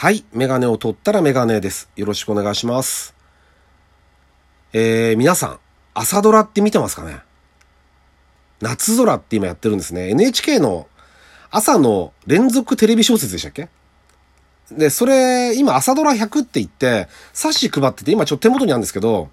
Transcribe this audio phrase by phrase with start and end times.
[0.00, 0.24] はい。
[0.32, 1.90] メガネを取ったらメガネです。
[1.94, 3.14] よろしくお願いします。
[4.72, 5.58] えー、皆さん、
[5.92, 7.18] 朝ドラって見てますかね？
[8.62, 10.08] 夏空って今やってるんですね。
[10.08, 10.88] NHK の
[11.50, 13.68] 朝の連続テレビ小説でしたっけ？
[14.72, 19.28] で、それ、今朝ドラ100って言って、冊子配ってて、今ちょっと手元にあるんですけど、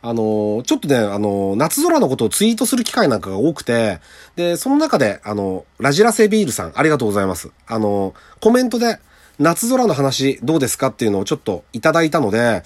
[0.00, 3.98] あの、ちょっとね、あの、夏空のことをツイートする機会なんかが多くて、
[4.36, 7.50] で、その中で、あの、ラジラセビールさん、ありがとうございます。
[7.66, 9.00] あの、コメントで、
[9.38, 12.62] 夏空の話どうですかっていうのをちょっといただいたので、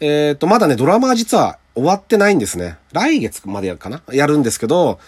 [0.00, 2.78] えっ、と、まだね、ドラマは実は終わってないんですね。
[2.92, 4.02] 来月までやるかな？
[4.12, 4.98] やるんですけど、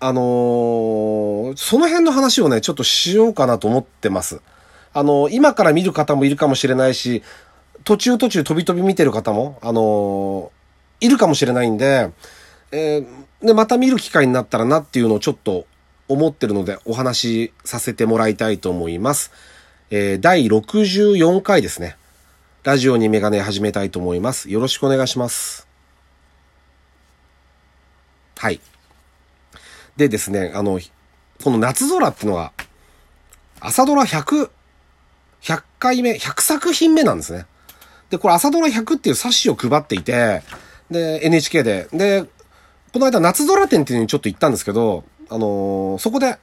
[0.00, 4.40] あのーその辺の話をね、ちょっとしようかなと思ってます。
[4.92, 7.22] あの今から見る方もいるかもしれないし、
[7.84, 10.52] 途中途中飛び飛び見てる方も、あの
[11.00, 12.10] いるかもしれないんで、
[12.72, 15.66] えーで、また見る機会になったらなっていうのをちょっと
[16.08, 19.32] 思ってるので、お話しさせてもらいたいと思います。
[19.96, 21.96] えー第64回ですね。
[22.64, 24.50] ラジオにメガネ始めたいと思います。
[24.50, 25.68] よろしくお願いします。
[28.36, 28.60] はい。
[29.96, 30.80] でですね、あの、
[31.44, 32.52] この夏空ってのは、
[33.60, 34.50] 朝ドラ100、
[35.42, 37.46] 100回目、100作品目なんですね。
[38.10, 40.42] で、これ朝ドラ100っていう冊子を配っていて、
[40.90, 41.86] で、NHK で。
[41.92, 42.24] で、
[42.92, 46.36] この間夏空展っていうのにちょっと行ったんですけど、あのーそこで、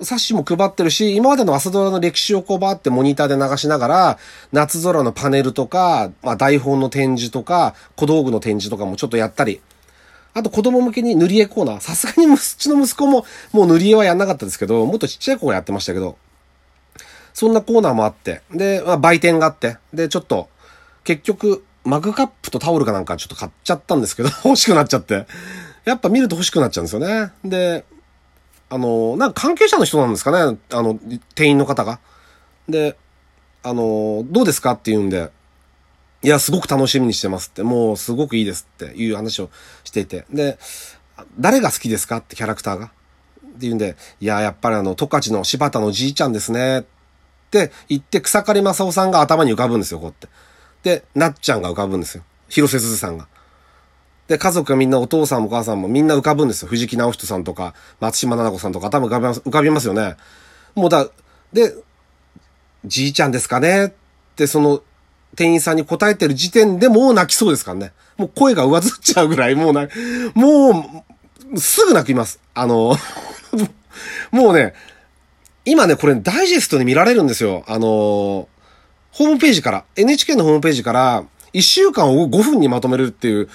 [0.00, 4.18] 冊子も配ってるし、今までの朝ドラの歴史をこうバーってモニターで流しながら、
[4.52, 9.60] 夏空のパネルとか、まあ台本の展示とか、小道具の展示とかもちょっとやったり、
[10.34, 11.80] あと子供向けに塗り絵コーナー。
[11.80, 16.18] さすがにうちの息子ももう塗り絵はやんなかったですけど、もっとちっちゃい子がやってましたけど、
[17.32, 20.48] そんなコーナーもあって、で、まあ、売店があって、で、ちょっと、
[21.04, 25.26] 結局、マグカップとタオルかなんかちょっと買っちゃったんですけど、 欲しくなっちゃって。
[25.84, 27.30] やっぱ見ると欲しくなっちゃうんですよね。
[27.44, 27.84] で、
[28.70, 30.98] あの、なんか関係者の人なんですかね、あの、
[31.34, 32.00] 店員の方が。
[32.68, 32.96] で、
[33.62, 35.30] あの、どうですかって言うんで、
[36.22, 39.50] いや、すごく楽しみにしてますって、もうすごくいいですっていう話を
[39.84, 40.24] していて。
[40.30, 40.58] で、
[41.38, 42.86] 誰が好きですかってキャラクターが？
[42.86, 42.94] って
[43.60, 46.80] 言うんで、いや、やっぱりあの、十勝の柴田のじいちゃんですね。
[46.80, 46.84] っ
[47.50, 50.28] て言って、草刈正雄さんが頭に浮かぶんですよ、こうやって。
[50.82, 52.24] で、なっちゃんが浮かぶんですよ。
[52.48, 53.28] 広瀬すずさんが。
[54.28, 56.68] で、家族がみんなお父さんもお母さんもみんな浮かぶんですよ。
[56.68, 60.16] 藤木直人さんとか、松島奈々子さんとか頭浮かびます、浮かびますよね。
[60.74, 61.08] もうだ、
[61.52, 61.74] で、
[62.86, 63.92] じいちゃんですかねっ
[64.36, 64.82] て、その、
[65.36, 67.92] 店員さんに答えてる時点でもう泣きそうですからね。
[68.16, 69.88] もう声が上ずっちゃうぐらい、もうな、
[70.34, 71.04] も
[71.52, 72.40] う、すぐ泣きます。
[72.54, 72.96] あの、
[74.30, 74.74] もうね、
[75.64, 77.64] 今ね、これダイジェストで見られるんですよ。
[77.66, 78.48] あの、
[79.12, 83.48] ホームページから、NHK のホームページから、1週間を5分にまとめるっていう、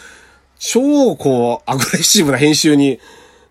[0.60, 3.00] 超こう、アグレッシブな編集に。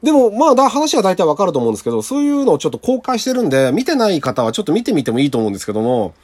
[0.03, 6.15] でも、まあ、だ、話は大体わかると思うんですけど、そういうのをちょっと公開してるんで、見てない方はちょっと見てみてもいいと思うんですけども、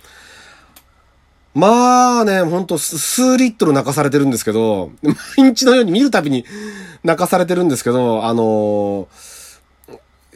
[1.54, 4.90] まあね、ほんと数リットル泣かされてるんですけど、
[5.38, 6.44] 毎日のように見るたびに
[7.04, 9.08] 泣かされてるんですけど、あの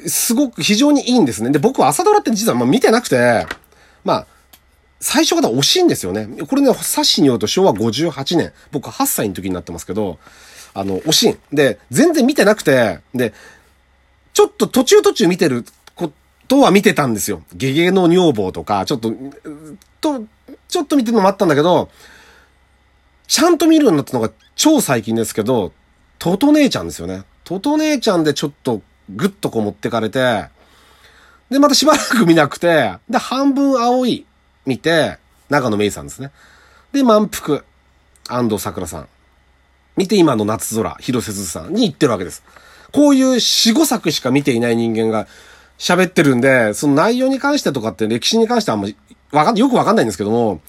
[0.06, 1.50] すごく非常にいいんですね。
[1.50, 3.46] で、僕は朝ドラって実はまあ見てなくて、
[4.04, 4.26] まあ、
[5.00, 6.28] 最初から惜しいんですよね。
[6.48, 10.18] これね、冊子によると昭和58年、僕8歳の時になってますけど、
[10.74, 11.36] あの、惜しい。
[11.54, 13.32] で、全然見てなくて、で、
[14.32, 15.64] ちょっと途中途中見てる
[15.94, 16.12] こ
[16.48, 17.42] とは見てたんですよ。
[17.54, 19.12] ゲゲの女房とか、ちょっと、
[20.00, 20.24] と、
[20.68, 21.90] ちょっと見てるのもあったんだけど、
[23.28, 25.72] ちゃんと見るようになったのが超最近ですけど、
[26.18, 27.22] トト姉ちゃんですよね。
[27.44, 30.46] トト姉ちゃんでちょっとぐっとこう持ってかれて、
[31.50, 34.26] で、またしばらく見なくて、で、半分青い
[34.68, 35.18] 見て、
[35.48, 36.30] 長野芽郁さんですね。
[36.92, 37.64] で、満腹、
[38.28, 39.08] 安藤桜さん。
[39.96, 42.44] 見て今の夏空、広瀬すずさんに言ってるわけです。
[42.92, 45.26] こういう四五作しか見ていない人間が
[45.78, 48.96] 喋ってるんで、その内容に関してとかって歴史に関してはあんまり
[49.32, 50.60] わかん、よくわかんないんですけども、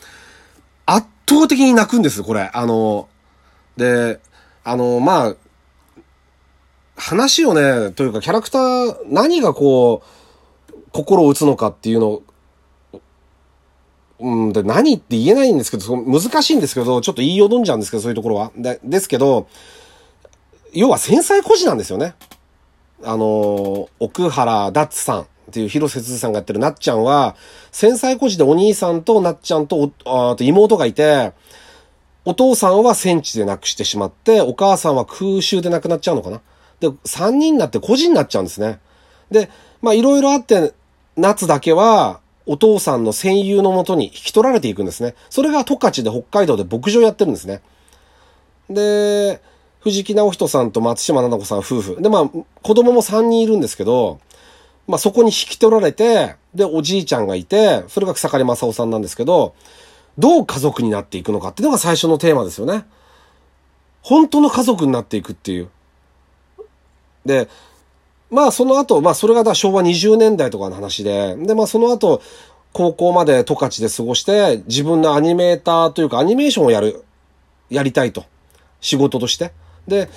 [0.86, 2.50] 圧倒的に泣くんです、これ。
[2.54, 3.08] あの、
[3.78, 4.20] で、
[4.64, 5.36] あの、まあ、
[6.98, 12.24] 話をね、というかキャラクター、何がこう、心を打つのかっていうのを、
[14.19, 18.51] うん、で、何って言えないんですけど、難しいんですけど、ちょっと言いよどんじゃうんですけど、そういうところは。
[18.57, 19.48] で、ですけど、
[20.74, 22.16] 要は繊細孤児なんですよね。
[23.04, 27.36] あの、奥原ダッツさんっていう広瀬すずさんがやってるなっちゃんは、
[27.71, 31.31] 繊細孤児でお兄さんとなっちゃんとあと妹がいて、
[32.25, 36.42] お父さんは戦地で亡くしてしまって、お母さんは空襲で亡くなっちゃうのかな。
[36.80, 38.80] で、三人になって孤児になっちゃうんですね。
[39.31, 39.50] で、
[39.81, 40.74] まあいろいろあって、
[41.16, 42.19] 夏だけは、
[42.51, 45.13] お父さんの戦友のもとに引き取られていくんですね。
[45.30, 47.62] それが十勝で北海道で牧場やってるんですね。
[48.72, 49.40] で、
[49.81, 52.01] 藤木直人さんと松島奈々子さん夫婦。
[52.01, 52.30] で、まあ、
[52.63, 54.19] 子供も3人いるんですけど、
[54.88, 59.54] まあそこに引き取られて、で、おじいちゃんがいて、それが草刈正雄さんなんですけど、
[60.18, 62.84] どう家族になっていくのかっていうのが最初のテーマですよね。
[64.02, 65.69] 本当の家族になっていくっていう。
[67.28, 67.48] で、
[68.30, 72.22] まあその後、まあそれが昭和20年代とかの話で、でまあその後、
[72.72, 77.04] 高校まで十勝で過ごして、自分のアニメーターというかアニメーションをやる、
[77.70, 78.26] やりたいと。
[78.81, 79.52] 仕事として。
[79.88, 80.10] で、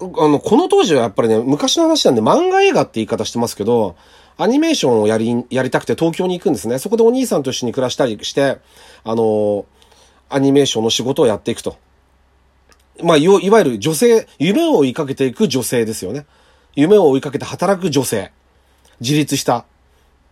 [0.00, 3.96] あの、この当時はやっぱりね、昔の話なんで漫画映画って言い方してますけど、
[4.36, 6.78] アニメーションをやり、やりたくて東京に行くんですね。
[6.78, 8.58] そこでお兄さんと一緒に暮らしたりして、
[9.04, 9.66] あの、
[10.28, 11.76] アニメーションの仕事をやっていくと。
[13.02, 16.26] まあ、いわゆる女性、夢を追いかけていく女性ですよね。
[16.74, 18.32] 夢を追いかけて働く女性。
[19.00, 19.58] 自立した。
[19.58, 19.64] っ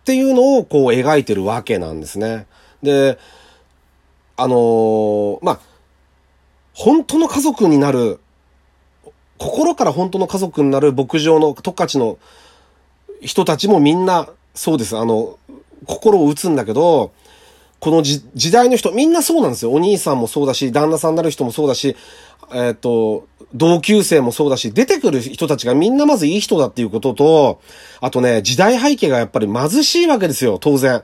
[0.05, 2.47] ていうのをこう描いてるわけなんですね。
[2.81, 3.19] で、
[4.37, 5.59] あのー、まあ、
[6.73, 8.19] 本当の家族になる、
[9.37, 12.17] 心から本当の家族になる牧場の十勝の
[13.21, 14.97] 人たちもみんな、そうです。
[14.97, 15.37] あの、
[15.85, 17.11] 心を打つんだけど、
[17.79, 19.71] この時代の人、みんなそうなんですよ。
[19.71, 21.95] お兄さんもそうだし、旦那さんになる人もそうだし、
[22.51, 27.61] えっ、ー、と、同級生もそうだし、出てくる人たちがみんなまずいい人だっていうことと、
[27.99, 31.03] あとね、時代背景がやっぱり貧しいわけですよ、当然。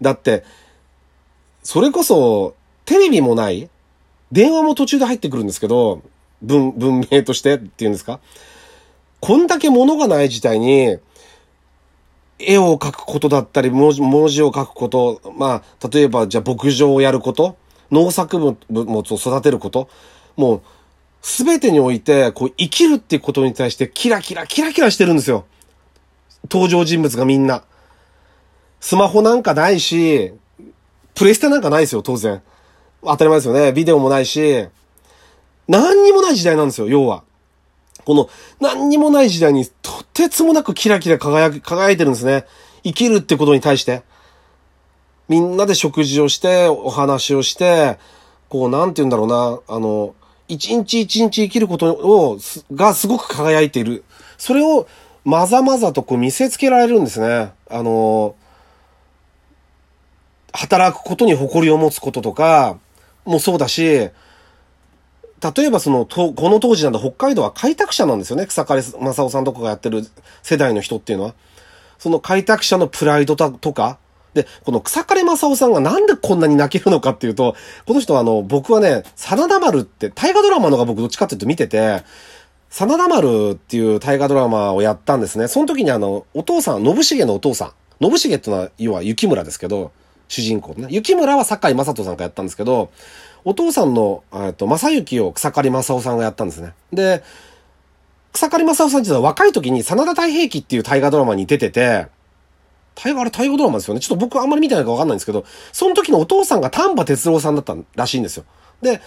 [0.00, 0.44] だって、
[1.62, 2.54] それこそ、
[2.84, 3.68] テレビもない、
[4.32, 6.02] 電話も途中で入ってくるんですけど、
[6.42, 8.20] 文、文明としてっていうんですか
[9.20, 10.98] こんだけ物がない時代に、
[12.38, 17.56] 絵を描くことだったり、文字文字を書くこと、まあ、例えば、じゃあ牧場をやること、
[17.90, 19.88] 農作物を育てること、
[20.36, 20.62] もう、
[21.24, 25.46] すべてにおいて、こう、生きるっていうことに対して、キラキラ、キラキラしてるんですよ。
[26.52, 27.64] 登場人物がみんな。
[28.78, 30.34] スマホなんかないし、
[31.14, 32.42] プレステなんかないですよ、当然。
[33.02, 33.72] 当たり前ですよね。
[33.72, 34.68] ビデオもないし、
[35.66, 37.24] 何にもない時代なんですよ、要は。
[38.04, 38.28] この
[38.60, 42.44] 何にもない時代にとてつもなくキラキラ輝く、輝いてるんですね。
[42.82, 44.02] 生きるってことに対して。
[45.30, 47.98] みんなで食事をして、お話をして、
[48.50, 50.14] こう、なんて言うんだろうな、あの、
[50.48, 52.38] 一日一日生きることを、
[52.72, 54.04] がすごく輝いている。
[54.36, 54.86] それを、
[55.24, 57.52] まざまざとこう見せつけられるんですね。
[57.70, 58.34] あの、
[60.52, 62.78] 働くことに誇りを持つこととか、
[63.24, 64.10] もそうだし、
[65.54, 68.46] 例えばその、とこの当時なんだ北海道は開拓者なんですよね。
[68.46, 70.06] 草刈正雄さんとかがやってる
[70.42, 71.34] 世代の人っていうのは。
[71.98, 73.98] その開拓者のプライドとか、
[74.34, 82.02] で、この草刈正雄さんがなんでこんなに泣けるのかっていうと、この人はあの、僕はね、真田丸って大河ドラマのが僕どっちかっていうと見てて、
[82.70, 85.46] 真田丸っていう大河ドラマをやったんですね。
[85.48, 87.72] その時にあの、お父さん、信繁のお父さん。
[88.00, 89.92] 信繁ってのは、要は雪村ですけど、
[90.28, 90.88] 主人公ね。
[90.90, 92.90] 雪村は堺雅人さんがやったんですけど、
[93.44, 96.72] お父さんの、えっと、正幸を草刈正雄さんがやったんですね。
[96.92, 97.22] で、
[98.32, 102.08] 草刈正雄さんっていうのは若い時に真田太平記っていう大河ドラマに出てて、
[102.94, 104.00] 大河、あれ大河ドラマですよね。
[104.00, 108.44] ちょっと僕あんまり見てないかわかんないんですけど、その時のお父さんが丹波哲郎さんだったらしいんですよ。
[108.82, 109.00] で、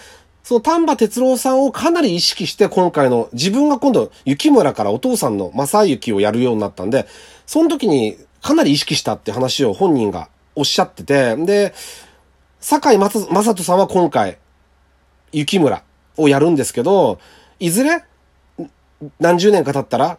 [0.44, 7.08] その丹波哲郎さんをかなり意識して今回の自分が今度雪村からお父さんの正幸をやるようになったんで、
[7.46, 11.74] その時にかなり意識したって話を本人がおっしゃってて、で、
[12.60, 14.38] 坂井正人さんは今回、
[15.32, 15.84] 雪村
[16.16, 17.20] をやるんですけど、
[17.60, 18.04] いずれ、
[19.20, 20.18] 何十年か経ったら、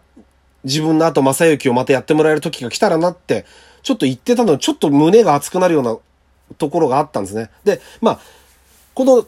[0.65, 3.47] 自分の後正幸をまたやってもらえる時が来たらなって、
[3.83, 5.97] ちょっと言ってたのにちょっと胸が熱くなるような
[6.57, 7.51] ところがあったんですね。
[7.65, 8.21] で、まあ、
[8.95, 9.27] この、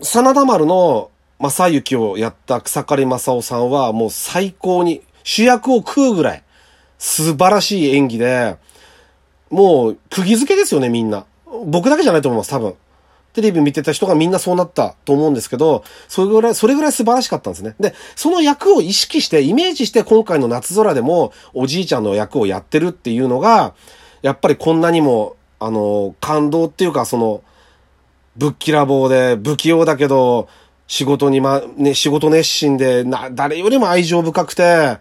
[0.00, 6.42] 真田丸の正幸をやった草刈正雄さんはもう最高に主役を食うぐらい
[6.98, 8.56] 素晴らしい演技で、
[9.50, 11.26] もう釘付けですよね、みんな。
[11.66, 12.74] 僕だけじゃないと思います、多分。
[13.34, 17.74] テレビ見てた人がみんなそうなったと思うんですけど、それぐらい、それぐらい素晴らしかったんですね。
[17.80, 23.74] で、その役を意識して、イメージして今回の夏空でもおじいちゃんの役をやってるっていうのが、
[24.22, 27.42] やっぱりこんなにも、あの、感動っていうか、その、
[28.36, 30.48] ぶっきらぼうで、不器用だけど、
[30.86, 34.98] 仕事にま、ね、仕事熱心で、な、誰よりも愛情深くて、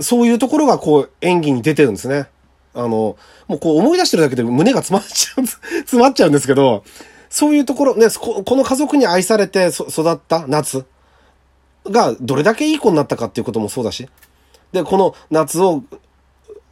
[0.00, 2.26] そういうところがこう演技に出てるんですね。
[2.74, 6.84] あの、もうこう思い出してるだけで胸が詰まっちゃう、詰まっちゃうんですけど、
[7.28, 10.84] そういうところ、ね、この家族に愛されて育った夏
[11.84, 14.08] がどれだけいい子になったかっていうこともそうだし、
[14.72, 15.82] で、この夏を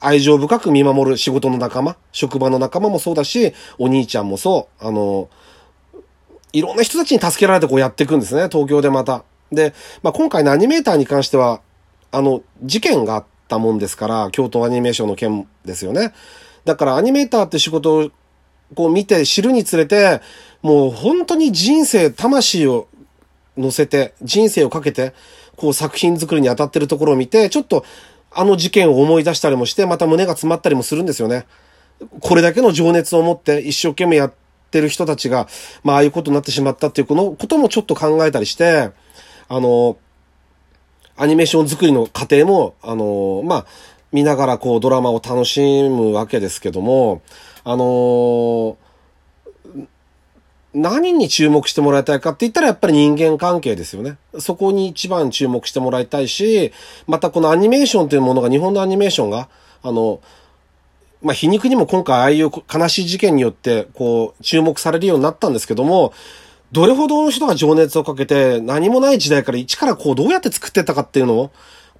[0.01, 5.29] 愛情深く見守る仕事の仲間、職場の仲間もそうだし、お兄ちゃんもそう、あの、
[6.53, 9.25] いろんな人たちに助けられてこうやっていくんですね、東京でまた。
[9.53, 11.61] で、まあ、今回のアニメーターに関しては、
[12.11, 16.13] あの、事件があったもんですから、京都アニメーションの件ですよね。
[16.65, 18.11] だからアニメーターって仕事を
[18.75, 20.21] こう見て知るにつれて、
[20.63, 22.89] もう本当に人生、魂を
[23.57, 25.15] 乗せて、人生をかけて、
[25.57, 27.85] こう作品作りに当たってるところを見て、ちょっと、
[28.35, 31.47] あの事件を思い出したりもして、また胸が詰まったりもするんですよね。
[32.21, 34.35] これだけの情熱を持って一生懸命やっ
[34.71, 35.49] てる人たちが、
[35.85, 38.91] まあ、ああいうことになってしまったっていうこのこともちょっと考えたりして、
[39.49, 39.99] あの、
[41.17, 43.67] アニメーション作りの過程も、あの、まあ、
[44.13, 47.23] 見ながらこうドラマを楽しむわけですけども、
[47.65, 48.77] あの
[50.75, 54.17] 何に注目してもらいたいかって言ったらやっぱり人間関係ですよね。
[54.39, 56.73] そこに一番注目してもらいたいし、
[57.07, 59.49] またこのアニメーションというものが、日本のアニメーションが、
[59.83, 60.21] あの、
[61.21, 66.15] まあ、皮肉にも今回ああいう悲しい事件によって、こう、注目されるようになったんですけども、
[66.73, 71.51] どれほどの人が情熱をかけて、何もない時代から一からこう、どうやって作ってたかっていうのを、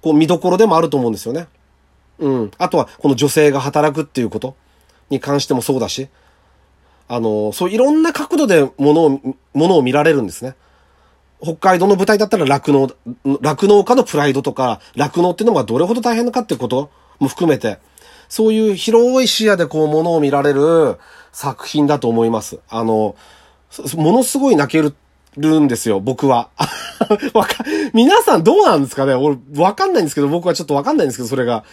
[0.01, 1.47] こう、見どころでもあると思うんですよね。
[2.19, 2.51] うん。
[2.57, 4.55] あとは、この女性が働くっていうこと
[5.09, 6.09] に関してもそうだし、
[7.07, 9.09] あの、そういろんな角度でものを、
[9.53, 10.55] ものを見られるんですね。
[11.41, 12.89] 北海道の舞台だったら酪農、
[13.41, 16.89] 酪農家のプライドとか、酪農っていうのがどれほど大変かっていうこと
[17.19, 17.79] も含めて、
[18.29, 20.97] そういう広い視野でこうものを見られる
[21.33, 22.59] 作品だと思います。
[22.69, 23.15] あの、
[23.97, 24.81] ものすごい泣け
[25.37, 26.49] るんですよ、僕は。
[27.33, 29.13] わか、皆さんどうなんですかね？
[29.13, 31.63] 俺、わかんないんですけど、僕はちょっとわかんないんですけど、それが。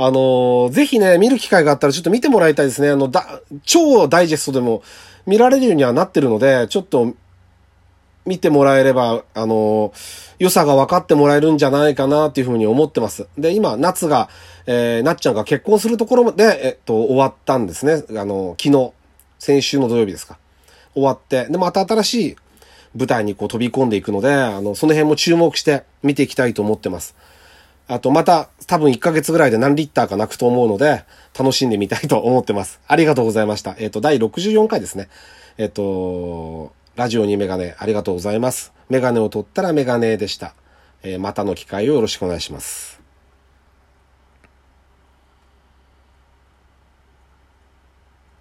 [0.00, 2.88] あの、ぜひね、見る機会があったらちょっと見てもらいたいですね。
[2.88, 4.82] あの、だ、超ダイジェストでも
[5.26, 7.14] 見られるようにはなってるので、ちょっと
[8.24, 9.92] 見てもらえれば、あの、
[10.38, 13.26] 良さが分かってもらえるんじゃないかなっていうふうに思ってます。
[13.36, 14.28] で、今、夏が、
[14.66, 18.04] えー、なっちゃんが結婚するところで、えっと、終わったんですね。
[18.16, 18.92] あの、昨日、
[19.40, 20.38] 先週の土曜日ですか。
[20.94, 22.36] 終わって、で、また新しい
[22.96, 27.16] 舞台にこう飛び込んでいくので、あの、その辺も注目して見ていきたいと思ってます。
[27.88, 31.04] あとまた多分1ヶ月ぐらいで何リッターか泣くと思うので、
[31.36, 32.80] 楽しんでみたいと思ってます。
[32.86, 33.74] ありがとうございました。
[33.78, 35.08] えっ、ー、と、第64回ですね。
[35.56, 38.72] えっ、ー、と、ラジオにメガネありがとうございます。
[38.90, 40.54] メガネを取ったらメガネでした。
[41.02, 42.97] えー、またの機会をよろしくお願いします。